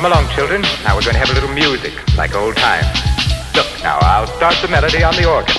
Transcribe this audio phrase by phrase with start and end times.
[0.00, 0.62] Come along, children.
[0.82, 2.86] Now we're going to have a little music, like old times.
[3.54, 5.54] Look, now I'll start the melody on the organ.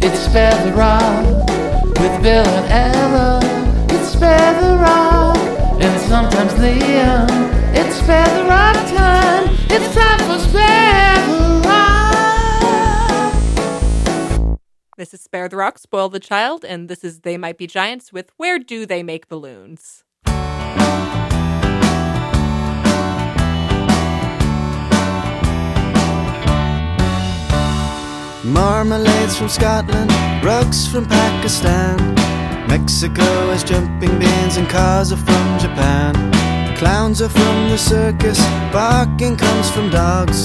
[0.00, 1.26] It's Spare the Rock
[2.00, 3.40] with Bill and Ella.
[3.90, 5.36] It's Spare the Rock
[5.82, 7.28] and sometimes Liam.
[7.74, 9.54] It's Spare the Rock time.
[9.68, 11.60] It's time for Spare the
[14.48, 14.58] Rock.
[14.96, 18.14] This is Spare the Rock, Spoil the Child, and this is They Might Be Giants
[18.14, 20.03] with Where Do They Make Balloons?
[28.44, 30.12] Marmalades from Scotland,
[30.44, 31.96] rugs from Pakistan.
[32.68, 36.14] Mexico has jumping beans and cars are from Japan.
[36.76, 38.38] Clowns are from the circus,
[38.70, 40.44] barking comes from dogs.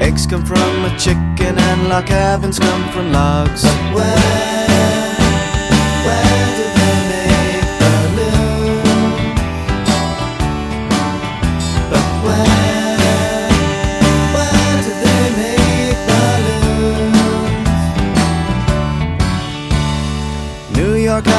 [0.00, 3.62] Eggs come from a chicken and lock heavens come from logs.
[3.62, 4.97] But where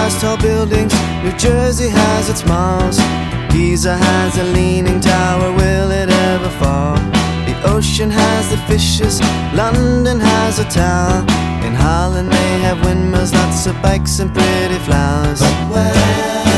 [0.10, 0.94] has tall buildings,
[1.24, 2.98] New Jersey has its malls.
[3.52, 6.96] Pisa has a leaning tower, will it ever fall?
[7.46, 9.22] The ocean has the fishes,
[9.54, 11.22] London has a tower.
[11.66, 15.42] In Holland they have windmills, lots of bikes and pretty flowers.
[15.42, 16.49] But where,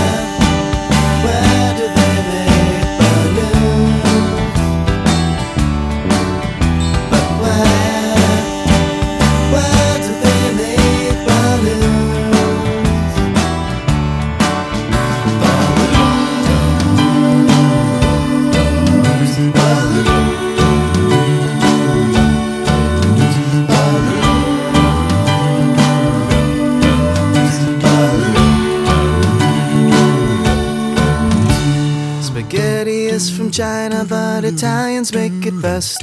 [33.52, 36.02] China, but Italians make it best.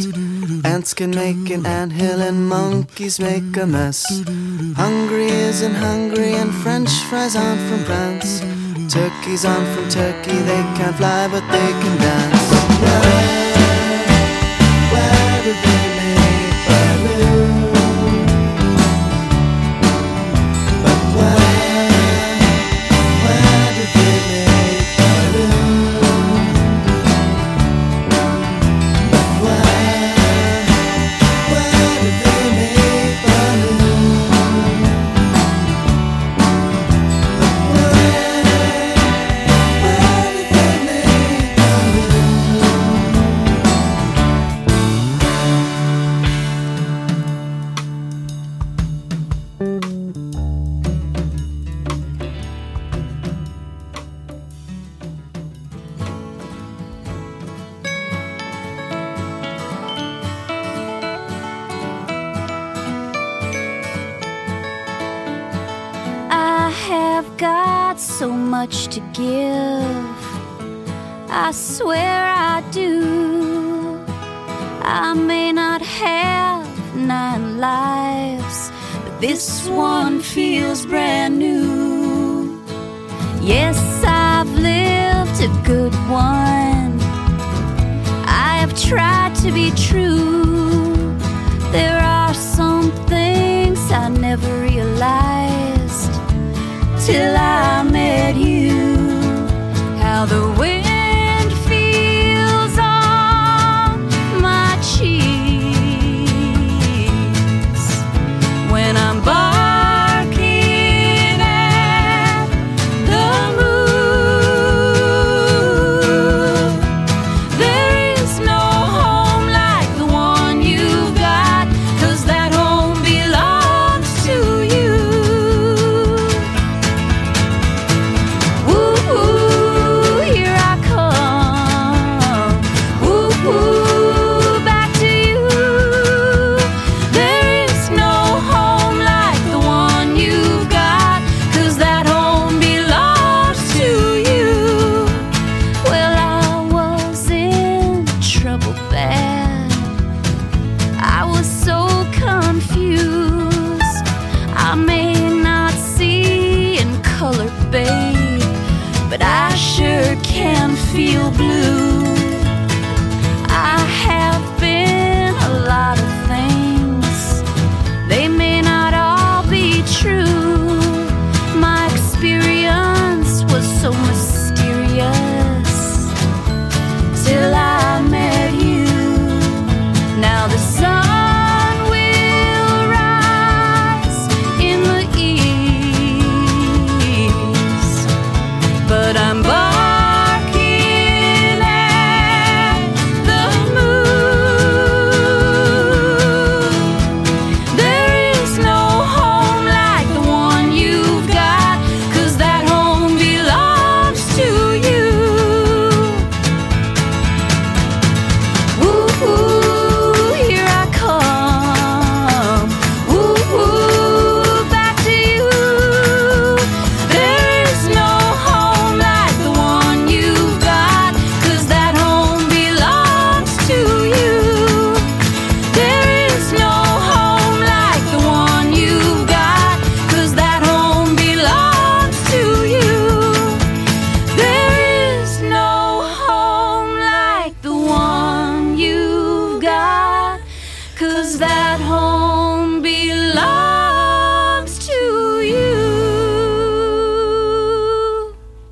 [0.65, 4.05] Ants can make an anthill and monkeys make a mess.
[4.77, 8.41] Hungary is in Hungary and French fries aren't from France.
[8.93, 12.51] Turkeys aren't from Turkey, they can't fly but they can dance.
[12.83, 13.03] Where,
[14.93, 15.88] where do they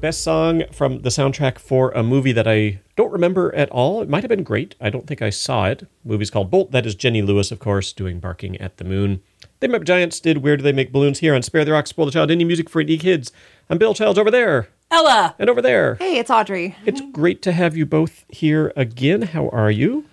[0.06, 4.02] Best song from the soundtrack for a movie that I don't remember at all.
[4.02, 4.76] It might have been great.
[4.80, 5.80] I don't think I saw it.
[5.80, 6.70] The movie's called Bolt.
[6.70, 9.20] That is Jenny Lewis, of course, doing Barking at the Moon.
[9.58, 11.88] They Might Be Giants did Where Do They Make Balloons here on Spare the Rock,
[11.88, 13.32] Spoil the Child, Indie Music for Indie Kids.
[13.68, 14.68] I'm Bill Childs over there.
[14.92, 15.34] Ella.
[15.40, 15.96] And over there.
[15.96, 16.76] Hey, it's Audrey.
[16.86, 19.22] It's great to have you both here again.
[19.22, 20.04] How are you?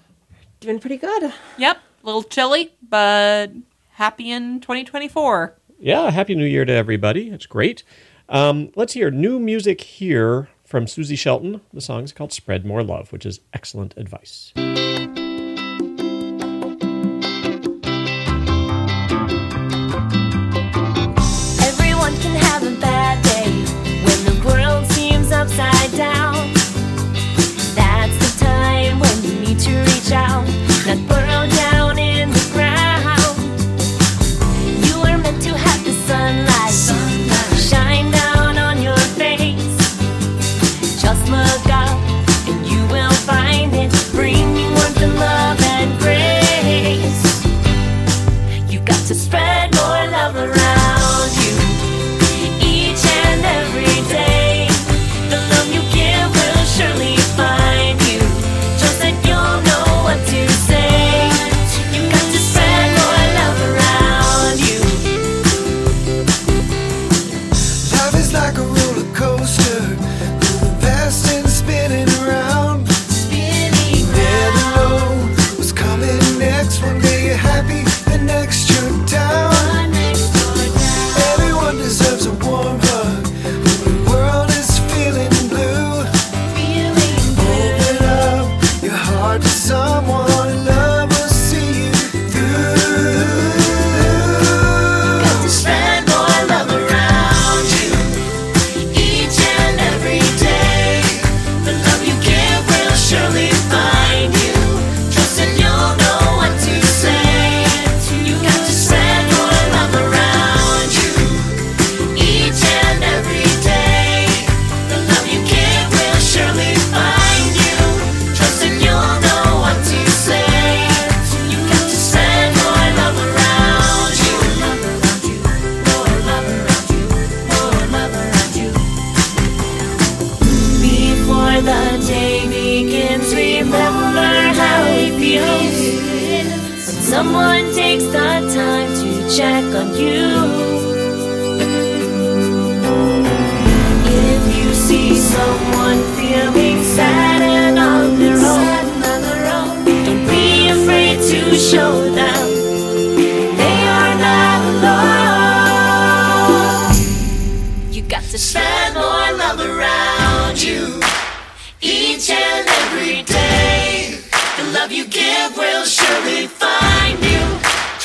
[0.60, 1.32] Doing pretty good.
[1.60, 1.78] Yep.
[1.78, 3.52] A little chilly, but
[3.92, 5.56] happy in 2024.
[5.78, 7.30] Yeah, happy new year to everybody.
[7.30, 7.84] It's great.
[8.30, 11.62] Um, let's hear new music here from Suzi Shelton.
[11.72, 14.54] The song is called Spread More Love, which is excellent advice.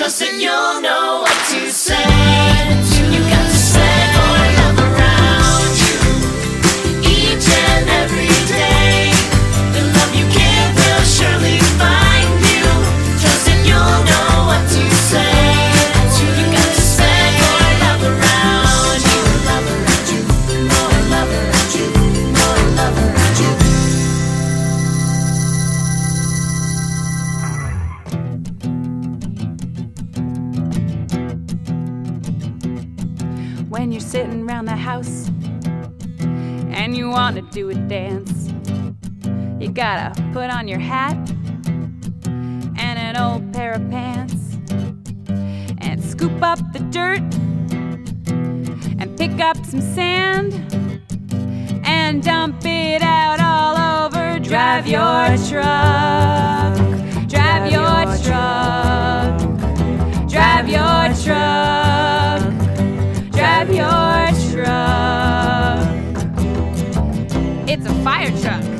[0.08, 2.47] Just you'll know what to say.
[39.90, 41.16] gotta put on your hat
[42.76, 44.58] and an old pair of pants
[45.78, 47.22] and scoop up the dirt
[49.00, 50.52] and pick up some sand
[51.86, 54.38] and dump it out all over.
[54.40, 56.76] Drive your truck.
[57.26, 59.40] Drive your truck.
[60.28, 62.42] Drive your truck.
[63.32, 65.88] Drive your truck.
[67.66, 68.77] It's a fire truck.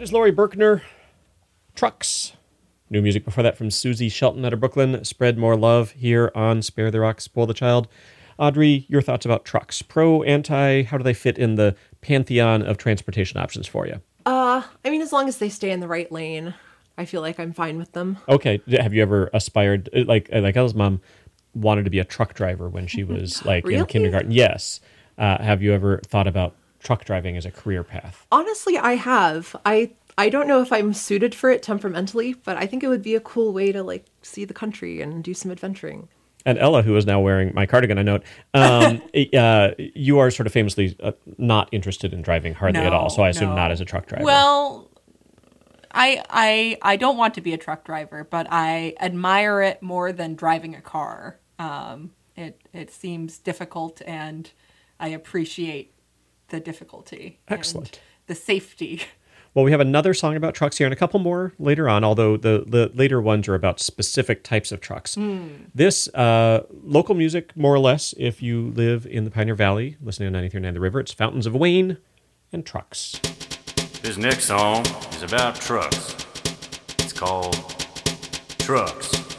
[0.00, 0.80] That is Laurie Berkner.
[1.74, 2.32] Trucks.
[2.88, 5.04] New music before that from Suzi Shelton out of Brooklyn.
[5.04, 7.86] Spread more love here on Spare the Rock, Spoil the Child.
[8.38, 9.82] Audrey, your thoughts about trucks?
[9.82, 14.00] Pro, anti, how do they fit in the pantheon of transportation options for you?
[14.24, 16.54] Uh, I mean, as long as they stay in the right lane,
[16.96, 18.16] I feel like I'm fine with them.
[18.26, 21.02] Okay, have you ever aspired like like Ella's mom
[21.52, 24.30] wanted to be a truck driver when she was like in kindergarten?
[24.30, 24.80] Yes.
[25.18, 28.26] Uh, have you ever thought about truck driving as a career path?
[28.32, 29.54] Honestly, I have.
[29.64, 33.02] I I don't know if I'm suited for it temperamentally, but I think it would
[33.02, 36.08] be a cool way to like see the country and do some adventuring.
[36.46, 38.22] And Ella, who is now wearing my cardigan, I note,
[38.54, 39.02] um,
[39.34, 43.10] uh, you are sort of famously uh, not interested in driving hardly at all.
[43.10, 43.56] So I assume no.
[43.56, 44.24] not as a truck driver.
[44.24, 44.90] Well,
[45.92, 50.12] I I I don't want to be a truck driver, but I admire it more
[50.12, 51.38] than driving a car.
[51.58, 54.50] Um, it it seems difficult, and
[54.98, 55.94] I appreciate
[56.50, 57.38] the difficulty.
[57.48, 58.00] and Excellent.
[58.26, 59.02] the safety.
[59.52, 62.36] Well, we have another song about trucks here and a couple more later on, although
[62.36, 65.16] the, the later ones are about specific types of trucks.
[65.74, 70.32] This, uh, local music, more or less, if you live in the Pioneer Valley, listening
[70.32, 71.96] to 93.9 The River, it's Fountains of Wayne
[72.52, 73.18] and Trucks.
[74.02, 76.14] This next song is about trucks.
[77.00, 77.56] It's called
[78.60, 79.29] Trucks.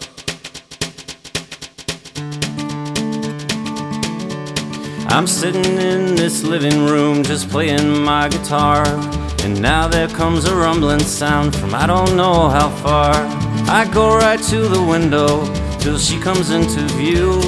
[5.11, 8.85] I'm sitting in this living room just playing my guitar.
[9.43, 13.13] And now there comes a rumbling sound from I don't know how far.
[13.67, 15.43] I go right to the window
[15.79, 17.41] till she comes into view.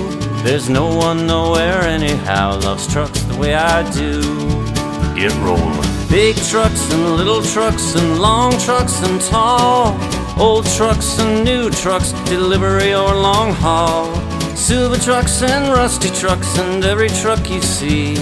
[0.44, 4.22] There's no one nowhere anyhow loves trucks the way I do.
[5.16, 5.90] Get rolling.
[6.10, 9.98] Big trucks and little trucks and long trucks and tall.
[10.38, 14.33] Old trucks and new trucks, delivery or long haul.
[14.56, 18.14] Silver trucks and rusty trucks and every truck you see.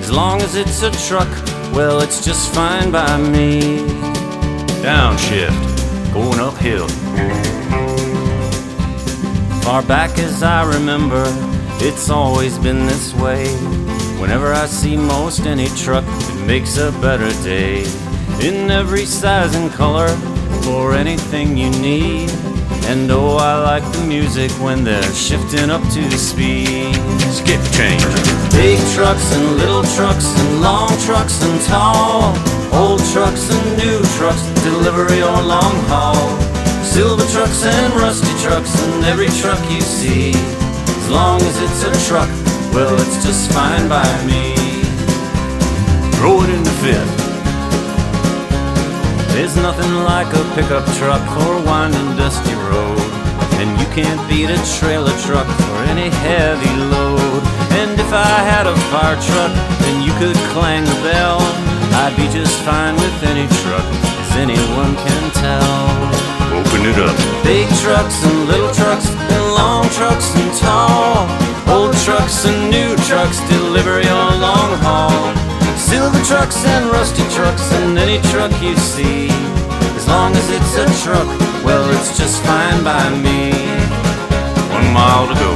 [0.00, 1.28] As long as it's a truck,
[1.72, 3.78] well, it's just fine by me.
[4.82, 6.88] Downshift, going uphill.
[9.62, 11.24] Far back as I remember,
[11.78, 13.46] it's always been this way.
[14.20, 17.84] Whenever I see most any truck, it makes a better day.
[18.42, 20.08] In every size and color,
[20.62, 22.49] for anything you need.
[22.86, 26.94] And oh, I like the music when they're shifting up to the speed.
[27.32, 28.02] Skip change.
[28.52, 32.34] Big trucks and little trucks and long trucks and tall.
[32.72, 36.38] Old trucks and new trucks, delivery or long haul.
[36.82, 40.30] Silver trucks and rusty trucks and every truck you see.
[40.30, 42.28] As long as it's a truck,
[42.74, 44.54] well, it's just fine by me.
[46.16, 47.19] Throw it in the fifth.
[49.40, 53.00] There's nothing like a pickup truck for a winding, dusty road.
[53.56, 57.40] And you can't beat a trailer truck for any heavy load.
[57.80, 61.40] And if I had a fire truck, then you could clang the bell.
[62.04, 63.86] I'd be just fine with any truck,
[64.20, 65.88] as anyone can tell.
[66.60, 67.16] Open it up.
[67.42, 71.24] Big trucks and little trucks, and long trucks and tall.
[71.72, 75.39] Old trucks and new trucks, delivery or long haul.
[75.90, 79.26] Silver trucks and rusty trucks, and any truck you see.
[79.98, 81.26] As long as it's a truck,
[81.66, 83.50] well, it's just fine by me.
[84.70, 85.50] One mile to go.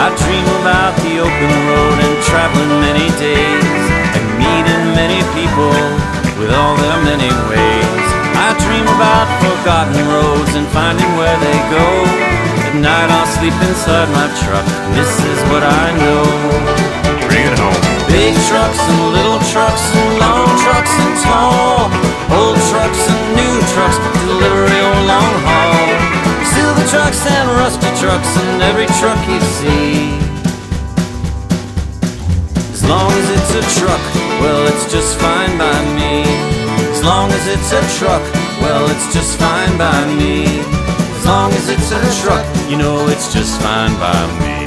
[0.00, 3.84] I dream about the open road and traveling many days
[4.16, 5.76] and meeting many people
[6.40, 8.06] with all their many ways.
[8.48, 11.86] I dream about forgotten roads and finding where they go.
[12.64, 14.64] At night I'll sleep inside my truck.
[14.96, 16.73] This is what I know.
[18.14, 21.90] Big trucks and little trucks and long trucks and tall.
[22.30, 25.90] Old trucks and new trucks deliver your long haul.
[26.54, 30.14] Silver trucks and rusty trucks and every truck you see.
[32.70, 34.04] As long as it's a truck,
[34.38, 36.22] well, it's just fine by me.
[36.94, 38.22] As long as it's a truck,
[38.62, 40.62] well, it's just fine by me.
[41.18, 44.63] As long as it's a truck, you know it's just fine by me.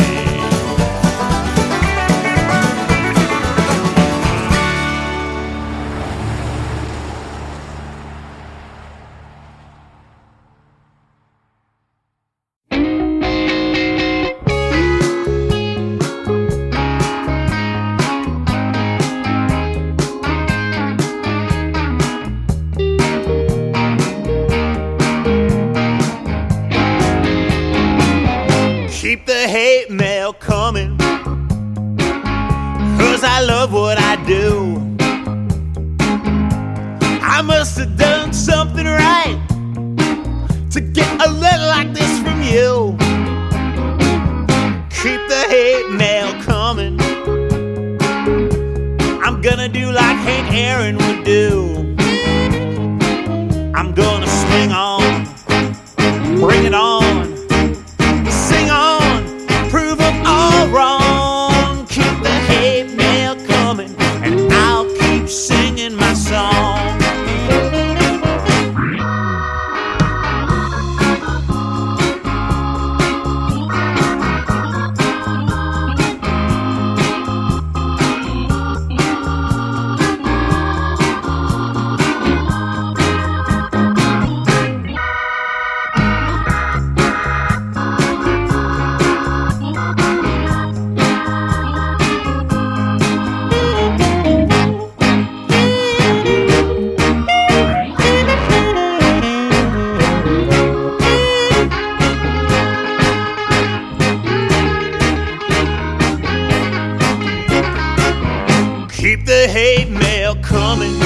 [110.48, 110.98] Coming.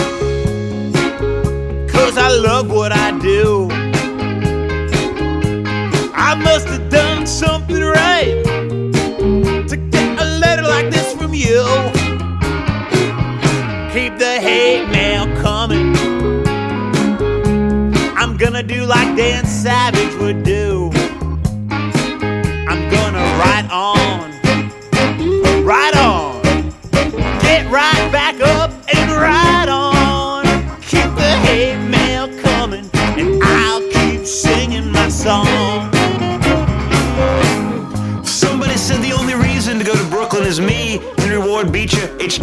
[1.90, 3.68] Cause I love what I do.
[6.14, 8.44] I must have done something right
[9.70, 11.64] to get a letter like this from you.
[13.94, 15.96] Keep the hate mail coming.
[18.16, 20.91] I'm gonna do like Dan Savage would do.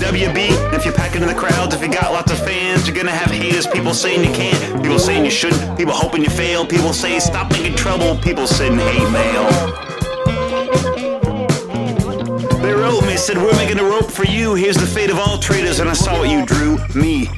[0.09, 0.75] HWB.
[0.75, 3.31] If you're packing in the crowds, if you got lots of fans, you're gonna have
[3.31, 3.67] haters.
[3.67, 7.51] People saying you can't, people saying you shouldn't, people hoping you fail, people saying stop
[7.53, 9.45] making trouble, people sending hate mail.
[12.63, 14.55] They wrote me, said we're making a rope for you.
[14.55, 16.79] Here's the fate of all traitors, and I saw what you drew.
[16.95, 17.29] Me.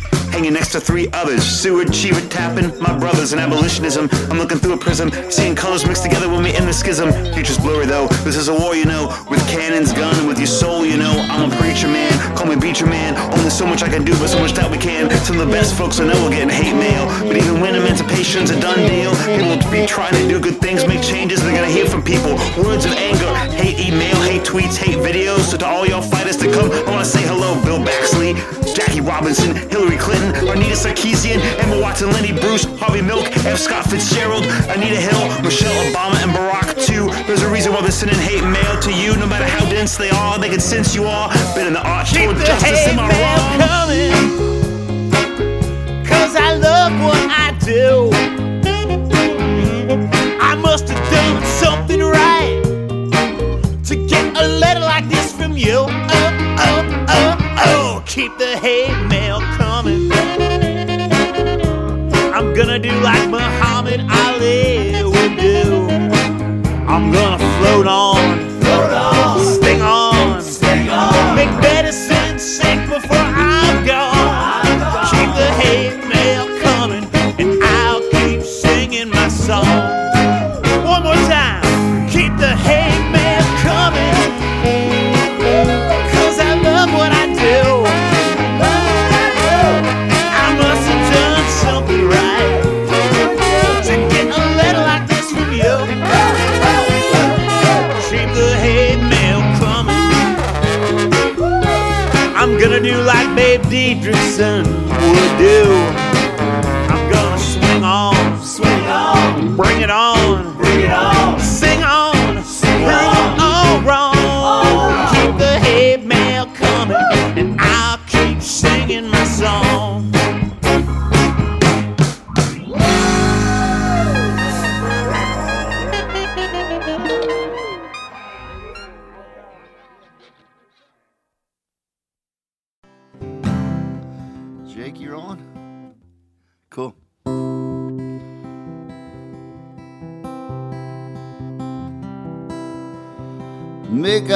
[0.41, 1.45] Hanging next to three others.
[1.45, 4.09] Seward, Cheever, Tappan, my brothers in abolitionism.
[4.31, 7.13] I'm looking through a prism, seeing colors mixed together when we end the schism.
[7.35, 9.13] Future's blurry though, this is a war, you know.
[9.29, 11.13] With cannons, gun, and with your soul, you know.
[11.29, 13.19] I'm a preacher man, call me Beecher man.
[13.37, 15.11] Only so much I can do, but so much that we can.
[15.29, 17.05] Some of the best folks I know are getting hate mail.
[17.29, 20.87] But even when emancipation's a done deal, people will be trying to do good things,
[20.87, 22.41] make changes, they're gonna hear from people.
[22.65, 23.29] Words of anger,
[23.61, 25.53] hate email, hate tweets, hate videos.
[25.53, 28.33] So to all y'all fighters to come, I wanna say hello, Bill Baxley,
[28.75, 33.59] Jackie Robinson, Hillary Clinton, Anita Sarkeesian, Emma Watson, Lenny Bruce, Harvey Milk, F.
[33.59, 37.11] Scott Fitzgerald, Anita Hill, Michelle Obama, and Barack too.
[37.27, 40.11] There's a reason why they're sending hate mail to you, no matter how dense they
[40.11, 40.39] are.
[40.39, 41.29] They can sense you are.
[41.55, 43.59] Been in the arch Keep toward the justice, am I mail wrong?
[43.59, 44.13] coming.
[46.07, 48.11] Cause I love what I do.
[50.41, 52.63] I must have done something right
[53.85, 55.87] to get a letter like this from you.
[58.11, 60.11] Keep the hate mail coming.
[62.35, 65.87] I'm gonna do like Muhammad Ali would do.
[66.89, 68.40] I'm gonna float on,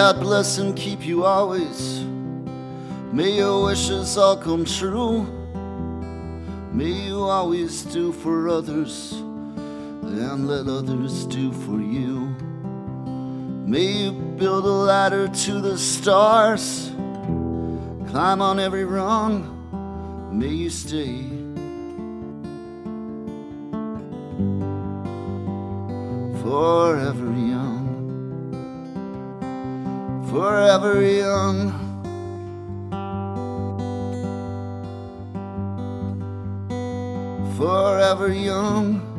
[0.04, 2.04] God bless and keep you always.
[3.10, 5.22] May your wishes all come true.
[6.74, 12.36] May you always do for others and let others do for you.
[13.66, 16.90] May you build a ladder to the stars,
[18.10, 19.48] climb on every rung.
[20.30, 21.22] May you stay
[26.42, 27.23] forever
[30.34, 31.70] forever young.
[37.56, 39.13] Forever young.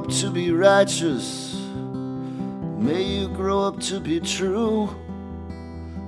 [0.00, 1.54] Up to be righteous.
[2.78, 4.88] May you grow up to be true.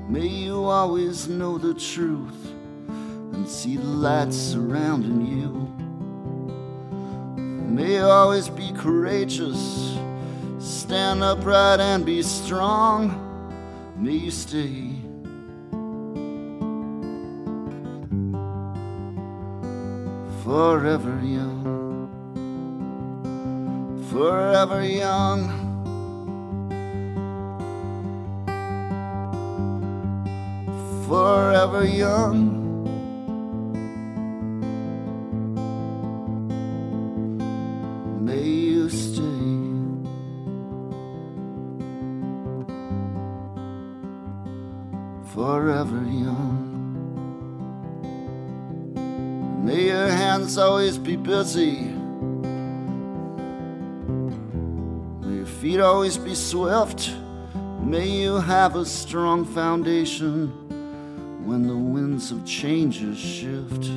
[0.08, 2.54] May you always know the truth
[3.34, 5.68] and see the light surrounding you.
[7.36, 9.98] May you always be courageous,
[10.58, 13.12] stand upright and be strong.
[13.98, 14.92] May you stay.
[20.42, 21.61] Forever young,
[24.22, 25.40] forever young.
[31.08, 32.38] Forever young.
[38.24, 39.22] May you stay.
[45.34, 46.62] Forever young.
[49.64, 52.01] May your hands always be busy.
[55.62, 57.14] Feet always be swift.
[57.80, 60.48] May you have a strong foundation
[61.46, 63.88] when the winds of changes shift.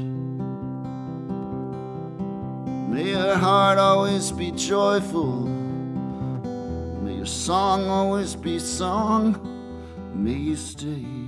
[2.88, 5.48] May your heart always be joyful.
[7.02, 9.34] May your song always be sung.
[10.14, 11.25] May you stay.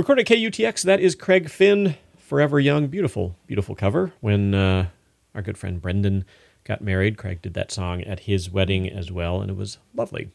[0.00, 2.86] Recorded at KUTX, that is Craig Finn, Forever Young.
[2.86, 4.14] Beautiful, beautiful cover.
[4.20, 4.86] When uh,
[5.34, 6.24] our good friend Brendan
[6.64, 10.30] got married, Craig did that song at his wedding as well, and it was lovely.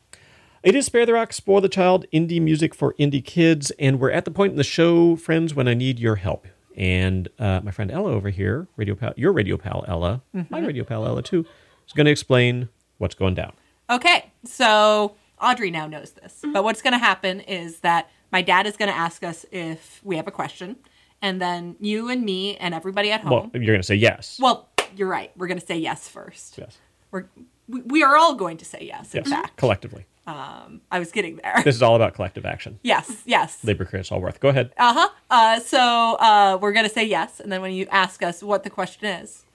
[0.62, 4.12] It is Spare the Rock, Spoil the Child, indie music for indie kids, and we're
[4.12, 6.46] at the point in the show, friends, when I need your help.
[6.78, 10.68] And uh, my friend Ella over here, radio pal, your radio pal Ella, my Mhm.
[10.68, 11.44] radio pal Ella too,
[11.88, 13.54] is going to explain what's going down.
[13.90, 16.44] Okay, so Audrey now knows this.
[16.54, 20.02] But what's going to happen is that my dad is going to ask us if
[20.04, 20.76] we have a question,
[21.22, 23.32] and then you and me and everybody at home.
[23.32, 24.40] Well, you're going to say yes.
[24.42, 25.32] Well, you're right.
[25.38, 26.58] We're going to say yes first.
[26.58, 26.78] Yes.
[27.12, 27.26] We're
[27.68, 29.16] we, we are all going to say yes.
[29.16, 30.06] In Yes, fact, collectively.
[30.28, 31.62] um, I was getting there.
[31.64, 32.80] This is all about collective action.
[32.84, 33.64] yes, yes.
[33.64, 34.40] Labor creates all worth.
[34.40, 34.72] Go ahead.
[34.78, 35.10] Uh-huh.
[35.30, 35.80] Uh So
[36.20, 39.06] uh, we're going to say yes, and then when you ask us what the question
[39.06, 39.46] is,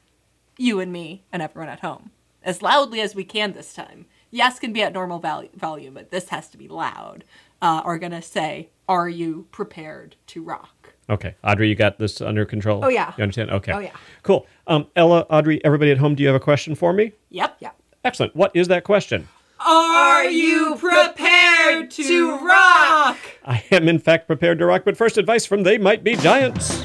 [0.58, 2.10] you and me and everyone at home,
[2.42, 4.06] as loudly as we can this time.
[4.32, 7.24] Yes can be at normal val- volume, but this has to be loud.
[7.62, 12.20] Uh, are going to say, "Are you prepared to rock?" Okay, Audrey, you got this
[12.20, 12.84] under control.
[12.84, 13.12] Oh, yeah.
[13.18, 13.50] You understand?
[13.50, 13.72] Okay.
[13.72, 13.90] Oh, yeah.
[14.22, 14.46] Cool.
[14.68, 17.12] Um, Ella, Audrey, everybody at home, do you have a question for me?
[17.30, 17.56] Yep.
[17.58, 17.76] Yep.
[18.04, 18.36] Excellent.
[18.36, 19.26] What is that question?
[19.58, 23.18] Are you prepared to rock?
[23.44, 26.84] I am in fact prepared to rock, but first advice from They Might Be Giants.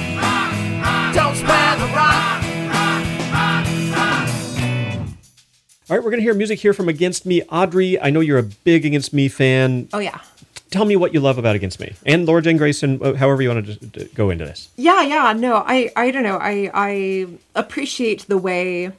[5.91, 7.41] All right, we're going to hear music here from Against Me.
[7.51, 9.89] Audrey, I know you're a big Against Me fan.
[9.91, 10.21] Oh yeah.
[10.69, 13.49] Tell me what you love about Against Me and Laura Jane Grace, uh, however you
[13.49, 14.69] want to, go into this.
[14.77, 16.37] Yeah, yeah, no, I, I don't know.
[16.37, 18.93] I, I appreciate the way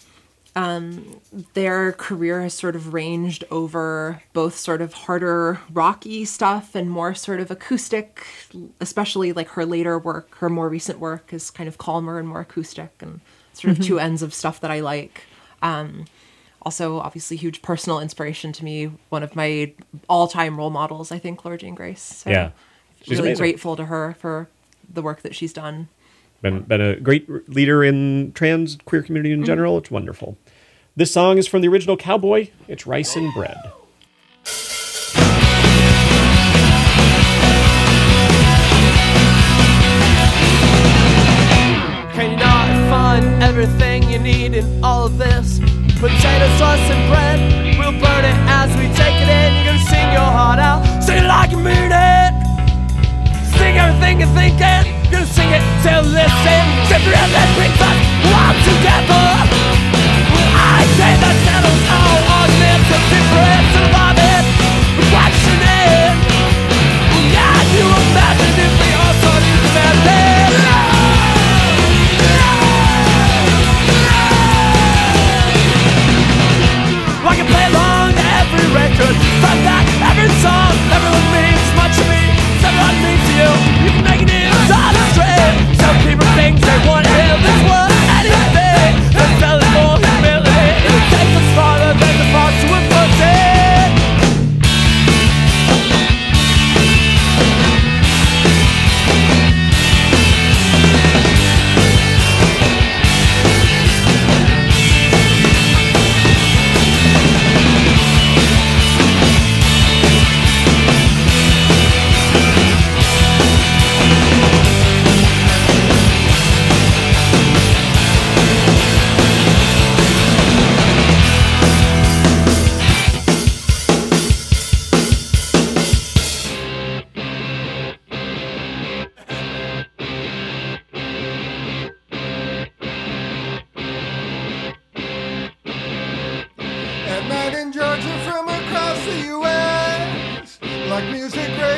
[0.54, 1.18] um,
[1.54, 7.14] their career has sort of ranged over both sort of harder rocky stuff and more
[7.14, 8.26] sort of acoustic,
[8.82, 12.40] especially like her later work, her more recent work is kind of calmer and more
[12.40, 13.20] acoustic and
[13.54, 13.84] sort of Mhm.
[13.86, 15.22] two ends of stuff that I like.
[15.62, 16.04] Um,
[16.62, 18.90] also, obviously, huge personal inspiration to me.
[19.08, 19.72] One of my
[20.08, 22.00] all-time role models, I think, Laura Jane Grace.
[22.02, 22.50] So Yeah.
[23.02, 23.42] She's really amazing.
[23.42, 24.48] grateful to her for
[24.92, 25.88] the work that she's done.
[26.40, 29.46] Been, been a great leader in trans queer community in Mm-hmm.
[29.46, 29.78] general.
[29.78, 30.36] It's wonderful.
[30.94, 32.48] This song is from the Eternal Cowboy.
[32.68, 33.56] It's Rice and Bread.
[42.14, 45.58] Can you not find everything you need in all of this?
[46.02, 47.38] Potato sauce and bread,
[47.78, 49.54] we'll burn it as we take it in.
[49.54, 52.34] You're gonna sing your heart out, sing it like you mean it.
[53.54, 56.62] Sing everything you're thinking, you're gonna sing it till listen.
[56.90, 57.98] Separate that brings us
[58.34, 59.26] all together.
[60.58, 63.51] I say that settles oh, oh, all arguments of difference and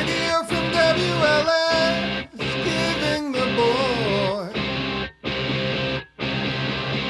[0.05, 2.29] radio from WLS.
[2.37, 4.49] Giving the boy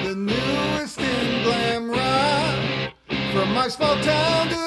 [0.04, 2.94] the newest in glam rock.
[3.34, 4.65] From my small town to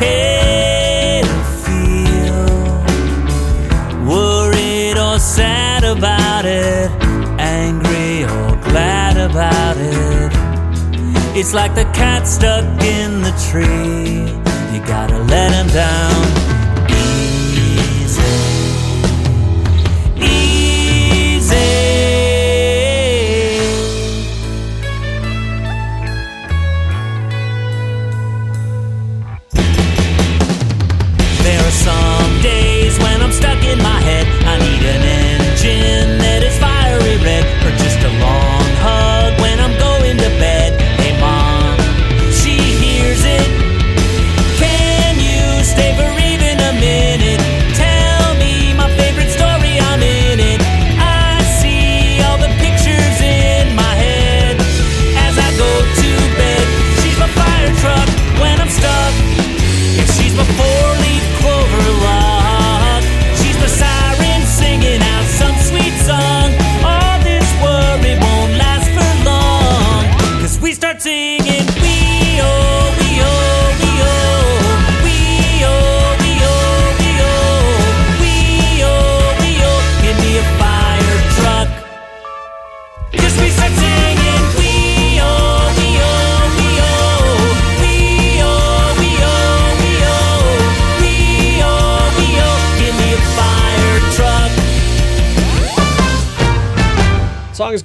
[0.00, 2.46] to feel
[4.06, 6.90] worried or sad about it,
[7.38, 10.30] angry or glad about it.
[11.36, 14.26] It's like the cat stuck in the tree.
[14.72, 16.39] You gotta let him down.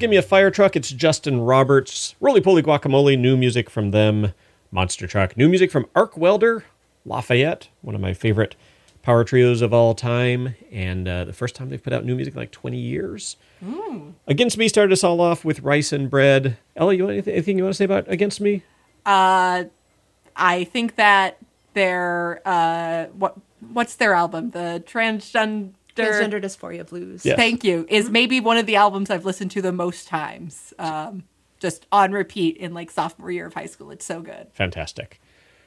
[0.05, 0.75] Give Me a Fire Truck.
[0.75, 2.13] It's Justin Roberts.
[2.19, 4.33] Roly Poly Guacamole, new music from them.
[4.69, 5.35] Monster Truck.
[5.35, 6.61] New music from Arcwelder,
[7.05, 8.55] Lafayette, one of my favorite
[9.01, 10.53] power trios of all time.
[10.71, 13.37] And uh, the first time they've put out new music in like 20 years.
[14.27, 16.59] Against Me started us all off with Rice and Bread.
[16.75, 18.61] Ella, you want anything, anything you want to say about Against Me?
[19.07, 19.63] Uh,
[20.35, 21.39] I think that
[21.73, 23.37] their uh, what
[23.73, 24.51] what's their album?
[24.51, 27.25] The transgender Transgender Dysphoria Blues.
[27.25, 27.35] Yes.
[27.37, 27.85] Thank you.
[27.89, 30.73] Is maybe one of the albums I've listened to the most times.
[30.79, 31.23] Um,
[31.59, 33.89] just on repeat in like sophomore year of high school.
[33.91, 34.47] It's so good.
[34.53, 35.19] Fantastic.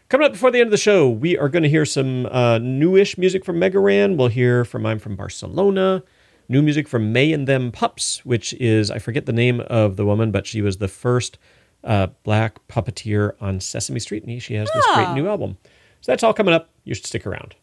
[0.09, 2.59] Coming up before the end of the show, we are going to hear some uh,
[2.59, 4.16] newish music from Mega Ran.
[4.16, 6.03] We'll hear from I'm from Barcelona.
[6.49, 10.07] New music from May and Them Pups, which is, I forget the name of the
[10.07, 11.37] woman, but she was the first
[11.85, 15.14] uh, black puppeteer on Sesame Street, and she has this great Oh.
[15.14, 15.59] new album.
[16.01, 16.70] So that's all coming up.
[16.85, 17.55] You should stick around.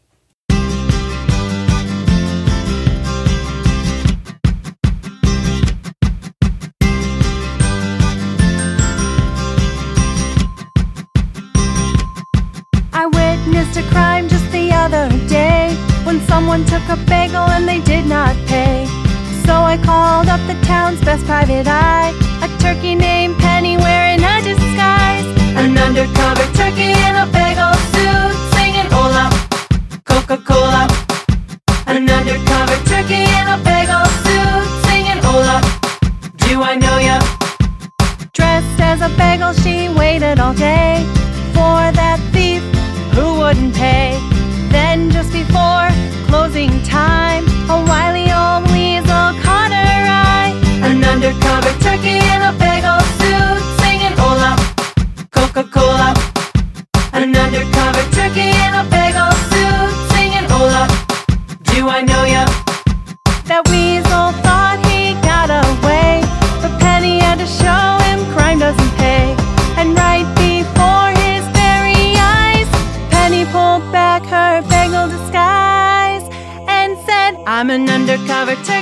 [16.22, 18.86] Someone took a bagel and they did not pay.
[19.44, 22.12] So I called up the town's best private eye,
[22.42, 25.26] a turkey named Penny wearing a disguise.
[25.60, 29.30] An undercover turkey in a bagel suit singing hola,
[30.04, 30.88] Coca Cola.
[31.86, 35.58] An undercover turkey in a bagel suit singing hola,
[36.36, 37.18] do I know ya?
[38.32, 41.04] Dressed as a bagel, she waited all day
[41.54, 42.62] for that thief
[43.14, 44.35] who wouldn't pay.
[44.76, 45.88] Then, just before
[46.28, 50.52] closing time, a wily old weasel caught her eye.
[50.86, 54.52] An undercover turkey in a bagel suit singing Hola,
[55.30, 55.64] Coca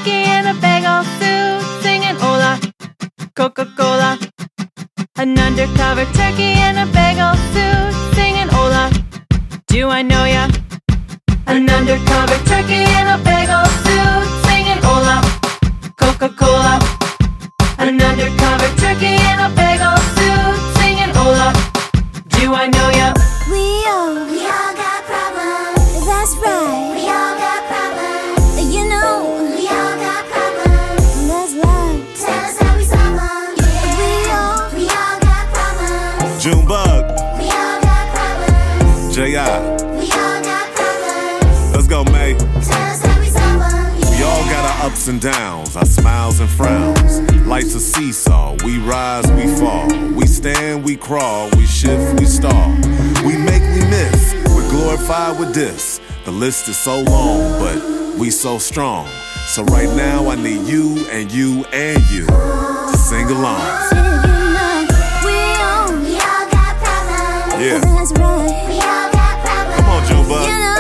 [0.04, 2.60] undercover in a bagel suit, singing Hola,
[3.34, 4.18] Coca Cola.
[5.16, 8.90] An undercover turkey in a bagel suit, singing Hola,
[9.66, 10.48] do I know ya?
[11.46, 13.43] An undercover turkey in a bagel
[45.24, 47.20] downs, our smiles and frowns.
[47.46, 49.88] Life's a seesaw, we rise, we fall.
[50.12, 52.72] We stand, we crawl, we shift, we stall.
[53.24, 55.98] We make, we miss, we're glorified with this.
[56.26, 59.08] The list is so long, but we so strong.
[59.46, 63.64] So right now, I need you and you and you to sing along.
[65.24, 67.64] We all, we all got problems.
[67.64, 67.80] Yeah.
[67.80, 68.68] That's right.
[68.68, 69.80] We all got problems.
[69.80, 70.73] Come on, Junebug.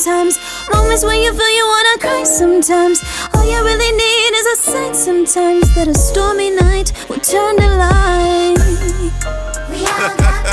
[0.00, 0.38] Sometimes.
[0.72, 3.02] Moments when you feel you wanna cry sometimes.
[3.34, 7.68] All you really need is a sign sometimes that a stormy night will turn to
[7.76, 8.56] light.
[9.68, 10.46] We all got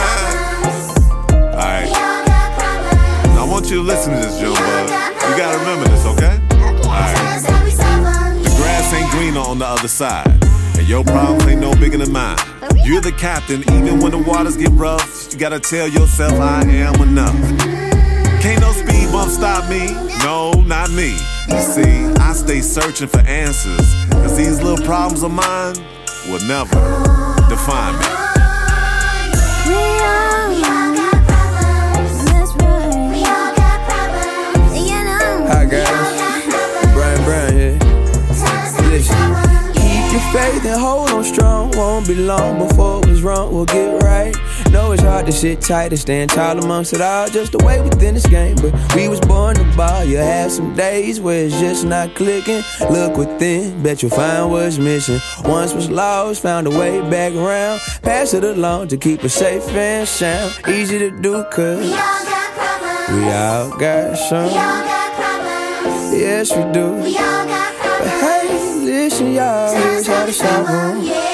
[1.56, 1.90] Alright.
[3.36, 4.90] Now I want you to listen to this, Joe Junebug.
[5.30, 6.40] You gotta remember this, okay?
[6.84, 7.44] Alright.
[8.44, 10.28] The grass ain't greener on the other side.
[10.78, 12.38] And your problems ain't no bigger than mine.
[12.62, 15.32] Oh, You're the captain, even when the waters get rough.
[15.32, 17.36] You gotta tell yourself I am enough.
[18.42, 19.88] Can't no speed bump stop me.
[20.24, 21.12] No, not me.
[21.50, 23.88] You see, I stay searching for answers.
[24.12, 25.76] Cause these little problems of mine
[26.30, 26.78] will never
[27.50, 28.08] define me.
[29.68, 32.14] We all, we all got problems.
[32.30, 33.12] That's right.
[33.14, 34.72] We all got problems.
[34.92, 35.48] You know.
[35.52, 37.80] Hi guys, Brian Brown here.
[38.92, 39.34] Listen,
[39.74, 41.72] keep your faith and hold on strong.
[41.72, 44.36] Won't be long before what's wrong will get right.
[44.72, 44.87] Know
[45.28, 47.28] it's shit to sit tight and stand tall amongst it all.
[47.28, 50.04] Just the way within this game, but we was born to ball.
[50.04, 52.64] You have some days where it's just not clicking.
[52.90, 55.20] Look within, bet you'll find what's missing.
[55.44, 57.80] Once was lost, found a way back around.
[58.02, 60.54] Pass it along to keep it safe and sound.
[60.68, 64.50] Easy to do, cause we all got some.
[66.14, 66.98] Yes, we do.
[66.98, 71.28] But hey, listen, y'all, here's how to solve them.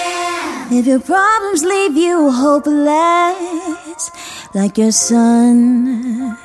[0.71, 3.62] If your problems leave you hopeless,
[4.53, 6.37] like your sun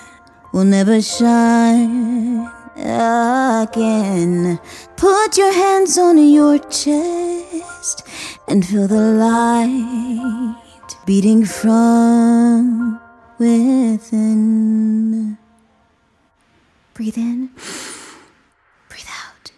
[0.53, 4.59] will never shine again,
[4.97, 8.03] put your hands on your chest
[8.47, 10.57] and feel the light
[11.05, 12.99] beating from
[13.39, 15.37] within.
[16.95, 17.51] Breathe in.
[18.89, 19.53] Breathe out.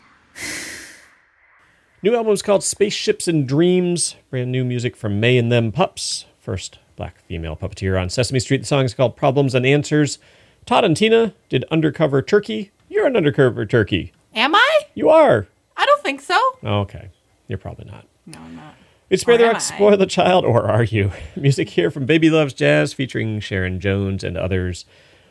[2.02, 4.16] New album is called Spaceships and Dreams.
[4.28, 6.26] Brand new music from May and Them Pups.
[6.38, 8.58] First black female puppeteer on Sesame Street.
[8.58, 10.18] The song is called Problems and Answers.
[10.66, 12.72] Todd and Tina did Undercover Turkey.
[12.90, 14.12] You're an undercover turkey.
[14.34, 14.80] Am I?
[14.92, 15.46] You are.
[15.78, 16.38] I don't think so.
[16.62, 17.08] Okay.
[17.48, 18.06] You're probably not.
[18.26, 18.74] No, I'm not.
[19.08, 21.10] It's Spare the Rock, Spoil the Child, or are you?
[21.36, 24.84] Music here from Baby Loves Jazz featuring Sharon Jones and others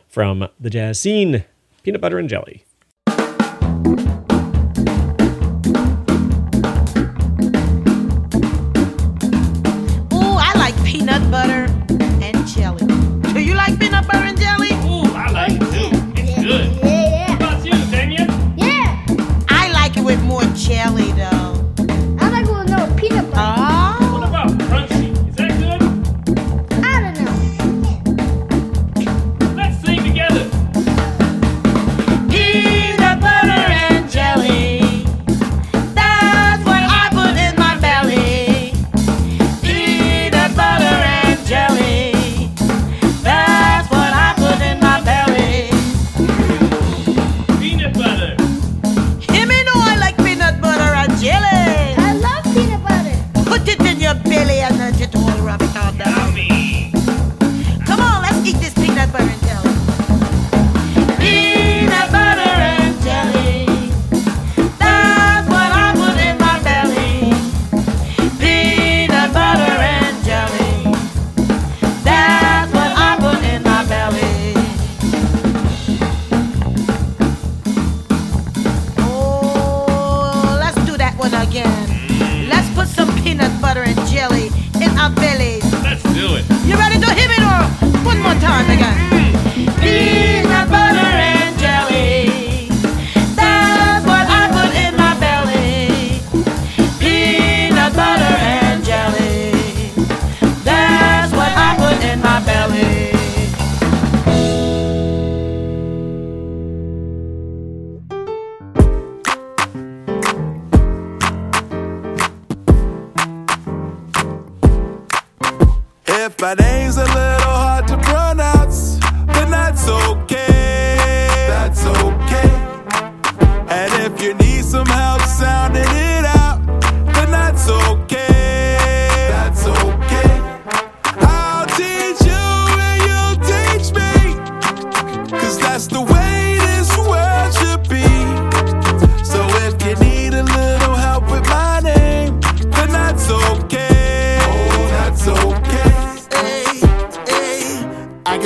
[0.08, 1.44] from the jazz scene.
[1.84, 2.64] Peanut Butter and Jelly.
[20.70, 21.09] With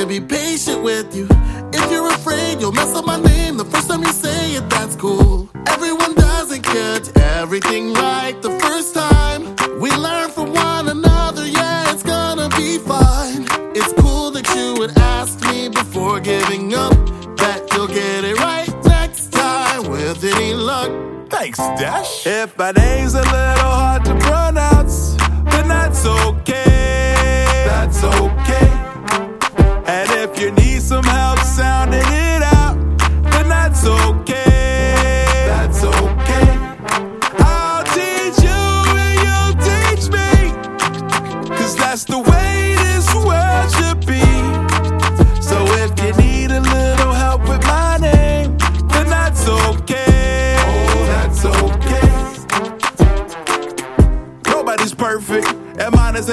[0.06, 1.26] hey, I can be patient with you.
[1.72, 4.96] If you're afraid you'll mess up my name the first time you say it, that's
[4.96, 5.48] cool.
[5.66, 9.56] Everyone doesn't get everything right the first time.
[9.80, 13.46] We learn from one another, yeah, it's gonna be fine.
[13.74, 16.92] It's cool that you would ask me before giving up.
[17.36, 20.90] That you'll get it right next time with any luck.
[21.30, 22.26] Thanks, Dash.
[22.26, 24.13] If my name's a little hard to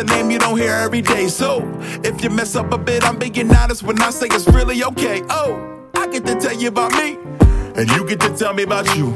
[0.02, 1.28] a name you don't hear every day.
[1.28, 1.62] So
[2.04, 5.22] if you mess up a bit, I'm being honest when I say it's really okay.
[5.30, 7.18] Oh, I get to tell you about me,
[7.76, 9.14] and you get to tell me about you.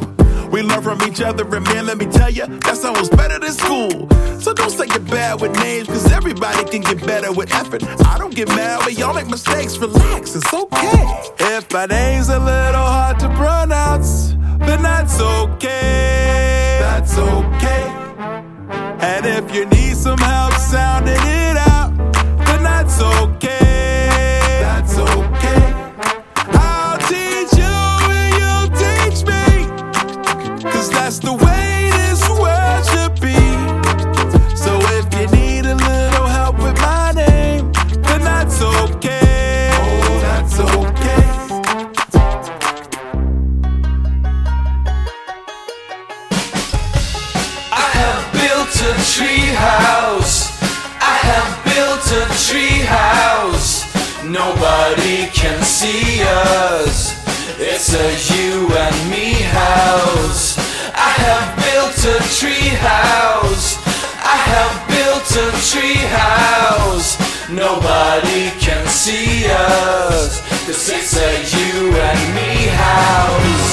[0.52, 3.52] We learn from each other, and man, let me tell you, that's almost better than
[3.52, 4.08] school.
[4.40, 7.84] So don't say you're bad with names, cause everybody can get better with effort.
[8.06, 9.78] I don't get mad, we all make mistakes.
[9.78, 11.32] Relax, it's okay.
[11.40, 16.78] If my name's a little hard to pronounce, then that's okay.
[16.80, 17.95] That's okay.
[19.08, 21.92] And if you need some help sounding it out,
[22.48, 23.35] then that's okay.
[55.86, 57.14] See us.
[57.60, 60.58] It's a you and me house.
[61.10, 63.68] I have built a tree house.
[64.36, 67.10] I have built a tree house.
[67.50, 70.42] Nobody can see us.
[70.66, 72.52] Cause it's a you and me
[72.84, 73.65] house.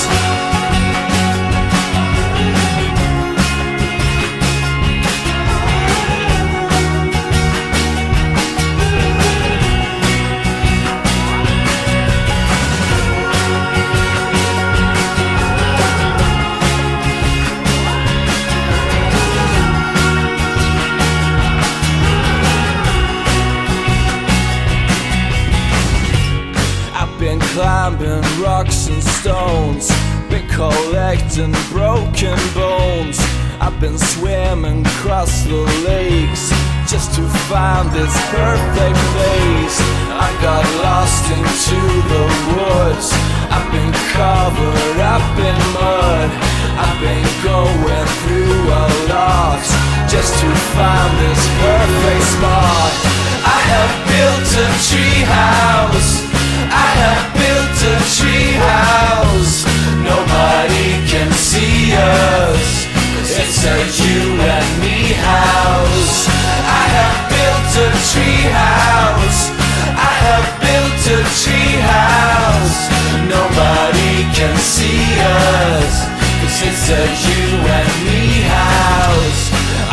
[29.23, 29.87] Stones,
[30.29, 33.19] been collecting broken bones.
[33.63, 36.51] I've been swimming across the lakes
[36.91, 39.79] just to find this perfect place.
[40.19, 41.79] I got lost into
[42.11, 43.15] the woods.
[43.55, 46.31] I've been covered up in mud.
[46.83, 49.63] I've been going through a lot
[50.11, 52.93] just to find this perfect spot.
[53.47, 56.33] I have built a tree house.
[56.75, 58.73] I have built a tree house.
[58.93, 59.12] Nobody
[61.07, 62.87] can see us.
[63.23, 66.27] It's a you and me house.
[66.27, 69.41] I have built a tree house.
[69.95, 72.79] I have built a tree house.
[73.31, 75.95] Nobody can see us.
[76.65, 77.45] It's a you
[77.79, 79.43] and me house.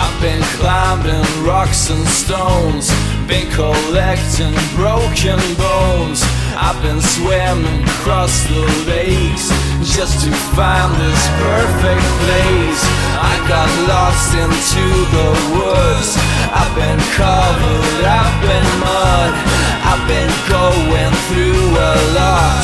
[0.01, 2.89] I've been climbing rocks and stones,
[3.27, 6.21] been collecting broken bones.
[6.57, 12.81] I've been swimming across the lakes just to find this perfect place.
[13.15, 14.83] I got lost into
[15.15, 16.19] the woods.
[16.51, 19.31] I've been covered up in mud.
[19.87, 22.63] I've been going through a lot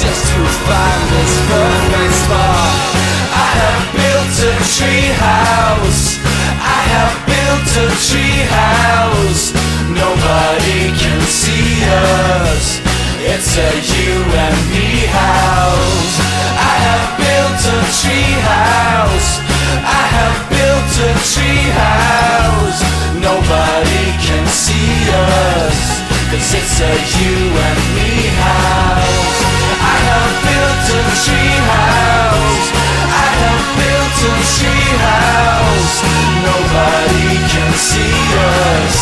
[0.00, 3.04] just to find this perfect spot.
[3.28, 6.16] I have built a tree house.
[6.64, 9.52] I have built a tree house.
[9.92, 12.93] Nobody can see us.
[13.26, 16.16] It's a you and me house.
[16.60, 19.40] I have built a tree house.
[19.80, 22.80] I have built a tree house.
[23.16, 26.04] Nobody can see us.
[26.36, 29.40] it's a you and me house.
[29.72, 32.68] I have built a tree house.
[33.08, 35.96] I have built a tree house.
[36.44, 38.96] Nobody can see us.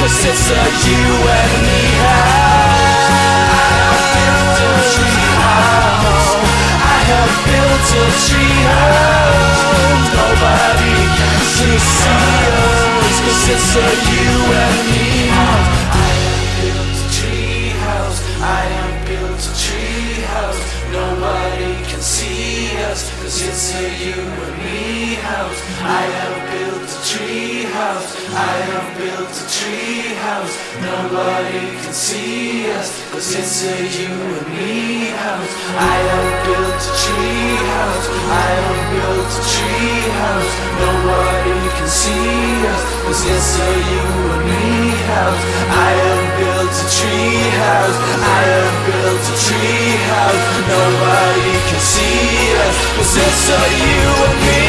[0.00, 1.04] Cause it's a you
[1.36, 2.47] and me house.
[10.12, 11.78] Nobody can see
[12.52, 13.16] us.
[13.48, 14.28] It's a you
[14.62, 15.72] and me house.
[15.96, 18.20] I have built a tree house.
[18.42, 19.40] I have built
[20.26, 20.60] a.
[20.92, 23.00] Nobody can see us.
[23.22, 25.60] Cause it's a you and me house.
[25.80, 28.10] I have built a tree house.
[28.34, 28.97] I have
[30.28, 30.54] house.
[30.84, 32.88] Nobody can see us.
[33.10, 35.52] Cause it's a you and me house.
[35.92, 38.06] I have built a tree house.
[38.44, 40.52] I have built a tree house.
[40.84, 42.82] Nobody can see us.
[43.04, 44.68] Cause it's a you and me
[45.12, 45.42] house.
[45.86, 47.98] I have built a tree house.
[48.36, 50.42] I have built a tree house.
[50.76, 52.76] Nobody can see us.
[52.96, 54.67] Cause it's a you and me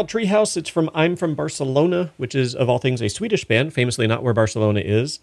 [0.00, 0.56] called Treehouse.
[0.56, 4.22] It's from I'm from Barcelona, which is, of all things, a Swedish band, famously not
[4.22, 5.20] where Barcelona is.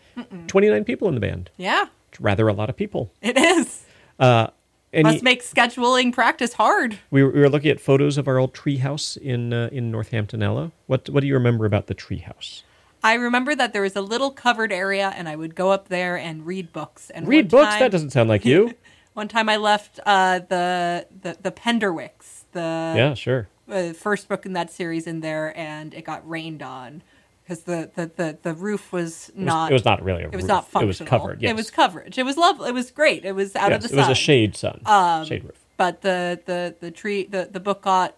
[0.48, 1.50] 29 people in the band.
[1.58, 3.12] Yeah, It's rather a lot of people.
[3.22, 3.84] it is.
[4.20, 4.48] Uh,
[4.94, 6.98] and Must make scheduling practice hard.
[7.12, 10.42] we, were, we were looking at photos of our old treehouse in uh, in Northampton,
[10.42, 10.72] Ella.
[10.86, 12.64] What what do you remember about the treehouse?
[13.04, 16.18] I remember that there was a little covered area, and I would go up there
[16.18, 17.10] and read books.
[17.12, 17.70] And Read books?
[17.72, 18.74] time- That doesn't sound like you.
[19.14, 23.50] one time I left uh, the the the Penderwicks, the yeah, sure.
[23.70, 27.02] Uh, first book in that series in there, and it got rained on
[27.44, 29.72] because the, the, the, the roof was was- not.
[29.72, 30.74] it was not really a It was roof.
[30.74, 31.52] not It was covered, yes.
[31.52, 32.18] It was coverage.
[32.18, 32.70] It was lovely.
[32.70, 33.26] It was great.
[33.26, 33.98] It was out Yes, of the sun.
[33.98, 34.82] it was a shade sun.
[34.86, 35.60] Um, Shade roof.
[35.78, 38.16] But the the the tree the the book got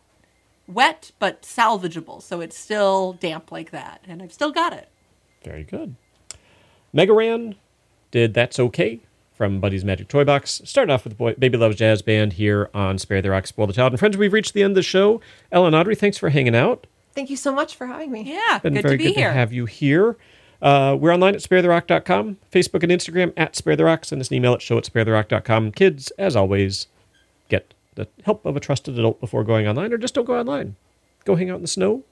[0.67, 4.87] wet but salvageable, so it's still damp like that, and I've still got it.
[5.43, 5.95] Very good.
[6.93, 7.55] Mega Ran
[8.11, 9.01] did That's Okay
[9.39, 10.61] from Buddy's Magic Toy Box.
[10.65, 13.73] Started off with Boy, Baby Loves Jazz Band here on Spare the Rock, Spoil the
[13.73, 13.93] Child.
[13.93, 15.21] And friends, we've reached the end of the show.
[15.49, 16.85] Ellen Audrey, thanks for hanging out.
[17.15, 18.23] Thank you so much for having me.
[18.33, 19.29] Yeah, Been good very to be good here.
[19.29, 20.17] to have you here.
[20.61, 24.03] Uh, we're online at sparetherock.com, Facebook and Instagram at sparetherock.
[24.03, 25.71] Send us an email at show at sparetherock.com.
[25.71, 26.87] Kids, as always,
[27.47, 30.75] get the help of a trusted adult before going online, or just don't go online.
[31.23, 32.03] Go hang out in the snow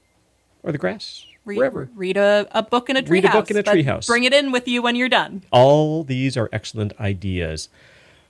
[0.62, 1.88] or the grass, read, wherever.
[1.94, 3.10] read a, a book in a treehouse.
[3.10, 4.06] Read a book in a treehouse.
[4.06, 5.42] Bring it in with you when you're done.
[5.50, 7.68] All these are excellent ideas.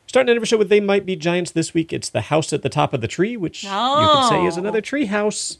[0.06, 2.70] Starting every show with They Might Be Giants this week, it's the house at the
[2.70, 4.60] top of the tree, which you could say is Oh.
[4.60, 5.58] another tree house.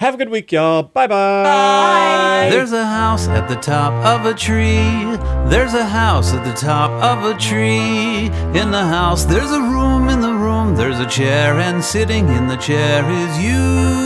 [0.00, 0.82] Have a good week, y'all.
[0.82, 2.48] Bye bye.
[2.50, 5.16] There's a house at the top of a tree.
[5.48, 8.26] There's a house at the top of a tree.
[8.60, 10.08] In the house, there's a room.
[10.10, 11.54] In the room, there's a chair.
[11.58, 14.05] And sitting in the chair is you.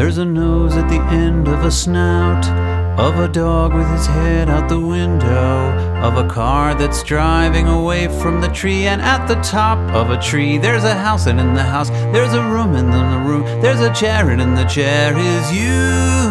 [0.00, 2.46] There's a nose at the end of a snout.
[2.98, 5.76] Of a dog with his head out the window.
[6.00, 8.86] Of a car that's driving away from the tree.
[8.86, 11.26] And at the top of a tree, there's a house.
[11.26, 12.76] And in the house, there's a room.
[12.76, 14.30] And in the room, there's a chair.
[14.30, 16.30] And in the chair is you.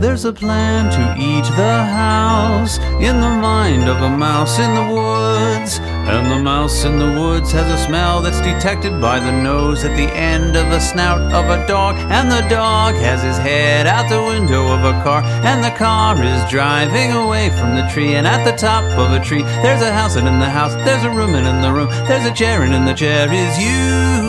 [0.00, 4.92] There's a plan to eat the house in the mind of a mouse in the
[4.92, 5.78] woods.
[6.10, 9.96] And the mouse in the woods has a smell that's detected by the nose at
[9.96, 11.94] the end of the snout of a dog.
[12.10, 15.22] And the dog has his head out the window of a car.
[15.22, 18.16] And the car is driving away from the tree.
[18.16, 20.16] And at the top of a tree, there's a house.
[20.16, 21.36] And in the house, there's a room.
[21.36, 22.64] And in the room, there's a chair.
[22.64, 24.20] And in the chair is you.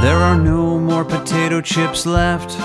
[0.00, 2.58] There are no more potato chips left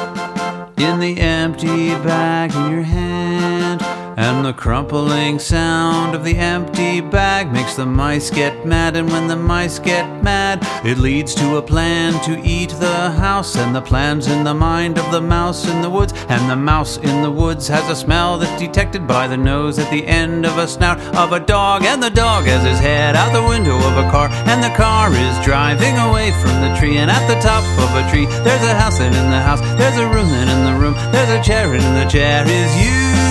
[0.80, 3.99] in the empty bag in your hand.
[4.20, 8.97] And the crumpling sound of the empty bag makes the mice get mad.
[8.97, 13.55] And when the mice get mad, it leads to a plan to eat the house.
[13.55, 16.11] And the plan's in the mind of the mouse in the woods.
[16.28, 19.89] And the mouse in the woods has a smell that's detected by the nose at
[19.89, 21.86] the end of a snout of a dog.
[21.86, 24.28] And the dog has his head out the window of a car.
[24.51, 26.97] And the car is driving away from the tree.
[26.97, 28.99] And at the top of a tree, there's a house.
[28.99, 30.28] And in the house, there's a room.
[30.28, 31.74] And in the room, there's a chair.
[31.74, 33.28] And in the chair is you.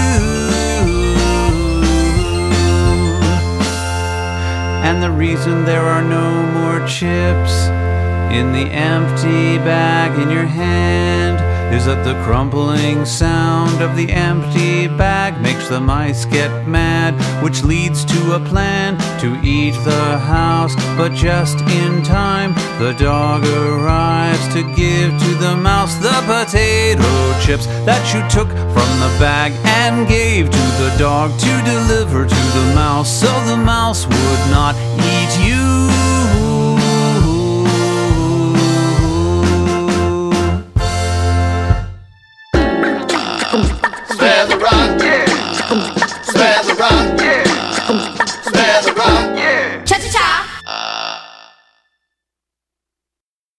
[4.88, 7.66] And the reason there are no more chips
[8.32, 11.36] in the empty bag in your hand
[11.72, 17.62] is that the crumpling sound of the empty bag makes the mice get mad, which
[17.62, 20.74] leads to a plan to eat the house.
[20.96, 27.10] But just in time, the dog arrives to give to the mouse the potato
[27.40, 32.42] chips that you took from the bag and gave to the dog to deliver to
[32.58, 35.57] the mouse, so the mouse would not eat you.